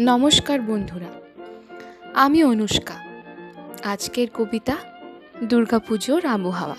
নমস্কার 0.00 0.60
বন্ধুরা, 0.60 1.12
আমি 2.14 2.44
অনুষ্কা। 2.44 2.94
আজকের 3.84 4.28
কবিতা 4.34 4.76
দুর্গাপুজোর 5.44 6.26
আবহাওয়া 6.26 6.76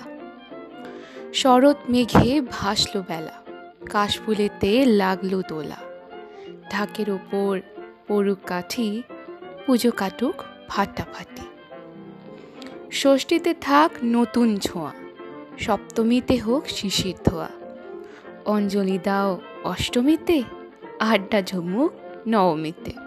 শরৎ 1.33 1.75
মেঘে 1.89 2.41
ভাসলো 2.41 3.03
বেলা 3.07 3.43
কাশফুলেতে 3.89 4.85
লাগল 4.85 5.41
দোলা 5.49 5.75
ঢাকের 6.71 7.09
ওপর 7.09 7.61
পড়ুক 8.07 8.37
কাঠি, 8.45 9.01
পুজো 9.65 9.91
কাটুক 9.91 10.43
ফাটাফাটি। 10.67 11.45
ষষ্ঠীতে 12.91 13.53
থাক 13.53 13.91
নতুন 14.03 14.57
ছোঁয়া, 14.57 14.91
সপ্তমীতে 15.59 16.37
হোক 16.37 16.67
শিশির 16.67 17.15
ধোয়া। 17.25 17.49
অঞ্জলি 18.45 18.99
দাও 19.03 19.41
অষ্টমীতে, 19.63 20.43
আড্ডা 20.99 21.41
ঝুমুক 21.41 21.91
নবমীতে। 22.27 23.06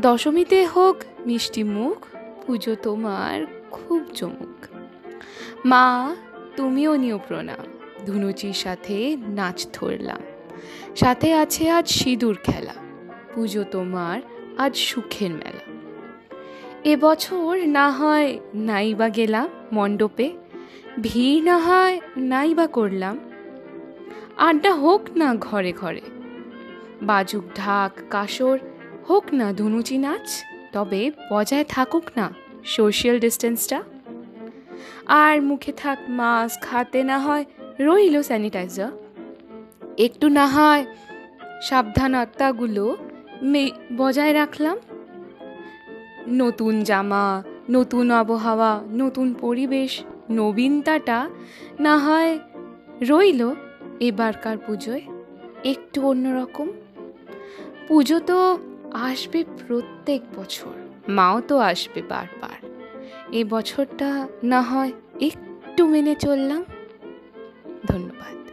দশমীতে 0.00 0.66
হোক, 0.66 0.96
মিষ্টি 1.26 1.62
মুখ, 1.62 2.06
পুজো 2.46 2.76
তোমার 2.82 3.46
খুব 3.70 4.04
চমুক। 4.14 4.66
মা, 5.64 6.16
তুমিও 6.56 6.96
নিও 6.96 7.20
প্রণাম। 7.28 7.66
ধুনুচির 8.06 8.52
সাথে 8.52 9.16
নাচ 9.28 9.66
ধরলাম। 9.72 10.20
সাথে 10.96 11.34
আছে 11.34 11.70
আজ 11.70 11.88
সিঁদুর 11.88 12.36
খেলা। 12.44 12.74
পুজো 13.34 13.64
তোমার 13.70 14.20
আজ 14.58 14.76
সুখের 14.76 15.30
মেলা। 15.30 15.78
এবছর 16.84 17.58
না 17.66 17.90
হয় 17.90 18.38
নাই 18.54 18.94
বা 18.94 19.08
গেলাম 19.08 19.48
মণ্ডপে। 19.72 20.32
ভিড় 21.02 21.44
না 21.44 21.58
হয় 21.58 22.00
নাই 22.16 22.54
বা 22.54 22.66
করলাম। 22.66 23.18
আড্ডা 24.36 24.74
হোক 24.74 25.00
না 25.16 25.34
ঘরে 25.34 25.72
ঘরে। 25.72 26.00
বাজুক 27.02 27.44
ঢাক, 27.56 28.00
কাসর 28.10 28.58
হোক 29.10 29.24
না 29.32 29.52
ধুনুচি 29.52 29.98
নাচ, 29.98 30.44
তবে 30.72 31.10
বজায় 31.32 31.64
থাকুক 31.68 32.04
না 32.16 32.34
সোশ্যাল 32.64 33.20
ডিস্টেন্সটা। 33.20 33.82
আর 35.06 35.42
মুখে 35.42 35.72
থাক 35.72 35.98
মাস্ক, 36.08 36.64
হাতে 36.64 37.02
না 37.02 37.18
হয় 37.18 37.44
রইল 37.80 38.22
স্যানিটাইজার। 38.22 38.92
একটু 39.98 40.28
না 40.28 40.46
হয় 40.46 40.86
সাবধানতাগুলো 41.62 42.96
বজায় 43.96 44.34
রাখলাম। 44.34 44.78
নতুন 46.28 46.82
জামা, 46.82 47.42
নতুন 47.70 48.10
আবহাওয়া, 48.10 48.82
নতুন 48.90 49.34
পরিবেশ, 49.34 50.04
নবীনতাটা 50.30 51.30
না 51.80 51.98
হয় 51.98 52.38
রইল 53.02 53.54
এবারকার 54.00 54.58
পুজোয়। 54.58 55.00
একটু 55.64 56.06
অন্যরকম। 56.06 56.68
পুজো 57.88 58.20
তো 58.20 58.58
আসবে 58.92 59.44
প্রত্যেক 59.68 60.22
বছর। 60.36 60.72
মাও 61.08 61.40
তো 61.40 61.58
আসবে 61.58 62.02
বারবার। 62.02 62.68
এ 63.32 63.44
বছরটা 63.44 64.28
না 64.42 64.60
হয় 64.60 64.92
একটু 65.20 65.86
মেনে 65.86 66.14
চললাম। 66.14 66.64
ধন্যবাদ। 67.86 68.47